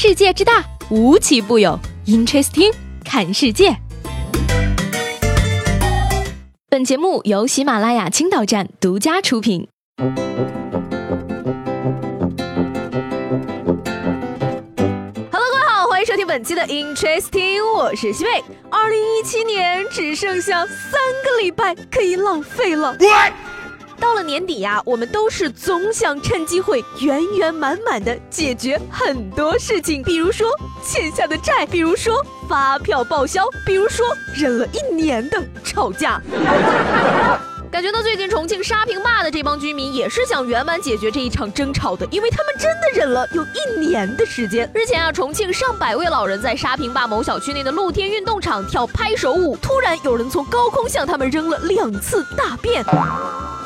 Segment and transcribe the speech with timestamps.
[0.00, 1.76] 世界之大，无奇不有。
[2.06, 2.72] Interesting，
[3.04, 3.76] 看世界。
[6.70, 9.66] 本节目由喜马拉雅青岛站独家出品。
[9.96, 10.20] Hello，
[15.32, 18.44] 各位好，欢迎收听本期的 Interesting，我是西贝。
[18.70, 22.96] 二零一七年只剩下三个礼拜可以浪费了。
[24.00, 30.48] 到了年底呀，我们都是总想趁机会圆圆满满的解决很多事情，比如说
[30.84, 36.20] 欠下的债，比如说发票报销，比如说忍了一年的吵架。
[37.70, 44.68] 感觉到最近重庆沙坪坝的这帮居民也是想圆满解决这一场争吵的，因为他们真的忍了有一年的时间。
[44.74, 52.82] 日前啊，重庆上百位老人在沙坪坝某小区内的露天运动场跳拍手舞，突然有人从高空向他们扔了两次大便。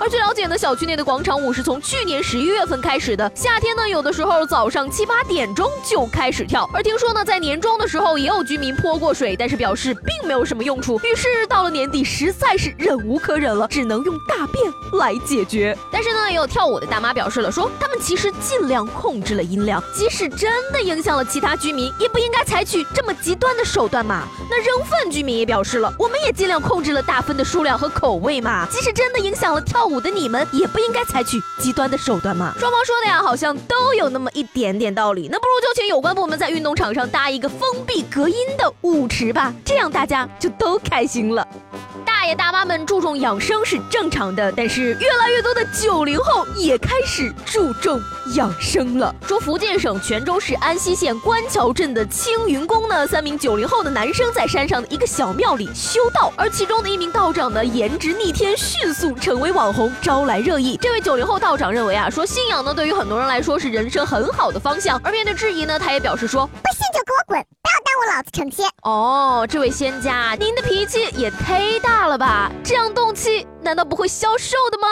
[0.00, 3.30] 而据了解呢，小区内的广场舞是从去年十一月份开始的。
[3.34, 6.68] 夏天呢，有的时候早上七八点钟就开始跳。
[6.72, 11.00] 而听说呢，在年终的时候也有居民泼过水，但是表示并没有什么用处。
[11.02, 15.76] 于是到了年底，实在是忍无可忍了，只能用大便来解决。
[15.90, 24.28] 但是呢，也有跳舞的大妈表示了，说他们其实尽量控制了音量，即使真的影响了其他居民，也不应该采取这么极端的手段嘛。
[24.48, 29.87] 那扔粪居民也表示了，我们也尽量控制了大粪的数量和口味嘛，即使真的影响了跳。
[29.88, 32.54] 舞的你们也不应该采取极端的手段吗？
[32.58, 35.28] 双方说的呀，好像都有那么一点点道理。
[35.32, 41.46] 那不如就请有关部门在运动场上搭一个封闭隔音的舞池吧，这样大家就都开心了。
[42.28, 47.98] 大爷大妈们注重养生是正常的，但是越来越多的九零后也开始注重
[48.34, 49.14] 养生了。
[49.26, 60.76] 说福建省泉州市安溪县官桥镇的青云宫呢，三名九零后的男生在山上的一个小庙里修道，而其中的一名道长呢，颜值逆天，迅速成为网红，招来热议。
[60.82, 65.00] 这位九零后道长认为啊，说信仰呢，对于很多人来说是人生很好的方向。
[65.02, 67.42] 而面对质疑呢，他也表示说，不信就给我滚，
[67.98, 68.64] 不要耽误老子成仙。
[68.82, 72.50] 哦，这位仙家，您的脾气也忒大了吧？
[72.64, 74.86] 这样动气难道不会消瘦的吗？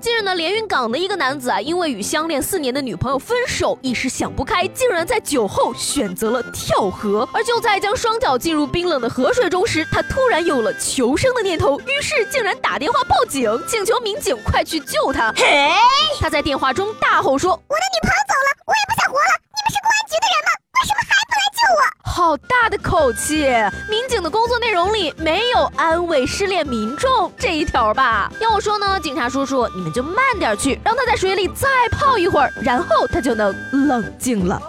[0.00, 7.28] 近日呢，连云港的一个男子啊，因为与相恋四年的女朋友分手，一时想不开，竟然在酒后选择了跳河。
[7.34, 15.32] 而就在将双脚进入冰冷的河水中时，他突然有了求生的念头，于是竟然打电话报警，请求民警快去救他。
[15.36, 15.70] 嘿，
[16.18, 20.50] 他在电话中大吼说：“我的女朋友走了，我也不想活了，你们是公安局的人吗？
[20.80, 21.80] 为什么还不来救我？”
[22.10, 23.46] 好大的口气！
[23.88, 28.30] 民警的工作内容里没有安慰失恋民众这一条吧？
[28.40, 34.60] 要我说呢，警察叔叔，你们就慢点去，让他在水里再泡一会儿，然后他就能冷静了。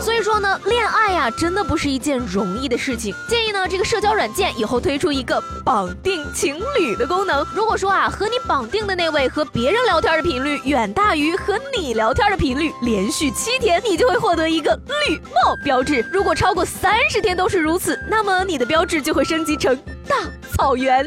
[0.00, 3.14] 所以说呢，恋爱呀，真的不是一件容易的事情。
[3.28, 7.46] 建议呢，这个社交软件以后推出一个绑定情侣的功能。
[7.54, 16.04] 如果说啊，和你绑定的那位和别人聊天的频率远大于和你聊天的频率，连续七天，你就会获得一个绿帽标志。
[16.12, 19.76] 如果超过三十天都是如此，那么你的标志就会升级成
[20.06, 20.16] 大
[20.56, 21.06] 草原。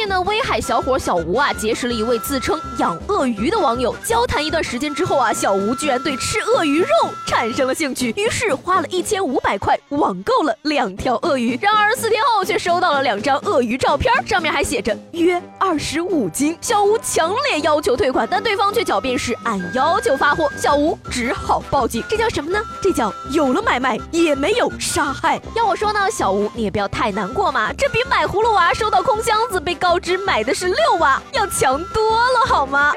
[0.00, 3.94] 近呢，威海小伙小吴啊，结识了一位自称养鳄鱼的网友。
[4.02, 6.88] 交谈一段时间之后啊，小吴居然对吃鳄鱼肉
[7.26, 11.58] 产生了兴趣，于是花了一千五百块网购了两条鳄鱼。
[11.60, 16.56] 然而四天后却收到了两张鳄鱼照片，上面还写着约二十五斤。
[16.60, 20.50] 小吴强烈要求退款，但对方却狡辩是按要求发货。
[20.56, 22.02] 小吴只好报警。
[22.08, 22.60] 这叫什么呢？
[22.82, 25.40] 这叫有了买卖也没有杀害。
[25.56, 29.74] 要我说呢，小吴你也不要太难过嘛，这比买葫芦娃收到空箱子被。
[29.80, 32.92] 告知买的是六娃，要强多了好吗？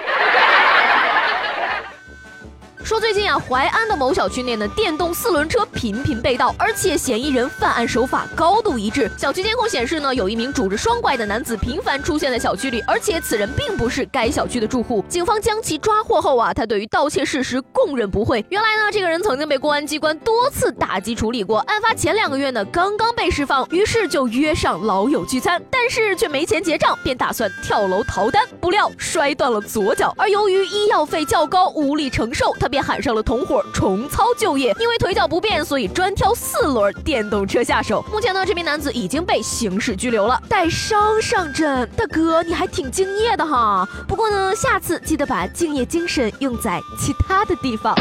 [2.94, 9.10] 说最近啊，淮安的某小区内呢，电动四轮车频频被盗，而且嫌疑人犯案手法高度一致。
[9.18, 15.04] 小区监控显示呢，有一名拄着双拐的男子频繁出现在小区里，而且此人并不是该小区的住户。
[15.10, 18.46] 警方将其抓获后啊，他对于盗窃事实供认不讳。
[18.50, 32.70] 原来呢，这个人曾经被公安机关多次打击处理过，案发前两个月呢，刚刚被释放，于是就约上老友聚餐，但是却没钱结账，便打算跳楼逃单，不料摔断了左脚，而由于医药费较高，无力承受，他。
[32.74, 38.04] 便喊上了同伙重操旧业，因为腿脚不便，所以专挑四轮电动车下手。
[38.12, 41.90] 目前呢，这名男子已经被刑事拘留了，带伤上阵。
[41.96, 43.88] 大哥，你还挺敬业的哈。
[44.08, 47.96] 不过呢，下次记得把敬业精神用在其他的地方。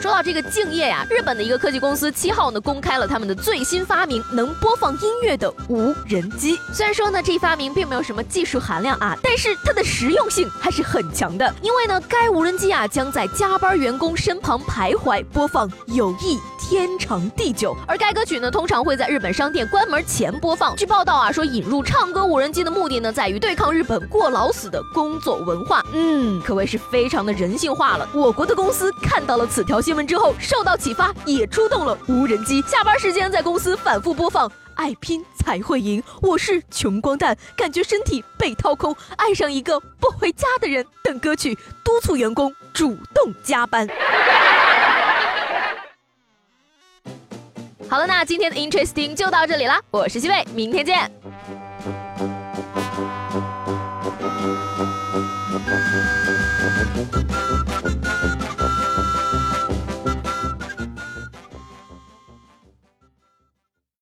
[0.00, 6.58] 说到这个敬业呀，日本的一个科技公司七号呢公开了他们的最新发明——能播放音乐的无人机。
[6.72, 11.52] 虽然说呢这一发明并没有什么技术含量啊，但是它的实用性还是很强的。
[11.62, 16.38] 因为呢该无人机啊将在加班员工身旁徘徊，播放有益
[16.68, 17.76] 天长地久。
[17.86, 20.74] 而该歌曲呢，通常会在日本商店关门前播放。
[20.74, 25.80] 据报道啊，说引入唱歌无人机的目的呢，在于对抗日本过劳死的工作文化。
[25.92, 28.08] 嗯，可谓是非常的人性化了。
[28.12, 34.50] 我国的公司看到了此条新闻之后，受到启发，也出动了无人机，下班时间在公司反复播放。
[34.74, 43.88] 爱拼才会赢，我是穷光蛋，感觉身体被掏空，爱上一个不回家的人等歌曲，督促员工主动加班。
[47.88, 51.08] 好了，那今天的 Interesting 就到这里啦，我是西贝，明天见。